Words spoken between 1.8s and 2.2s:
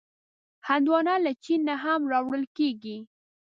هم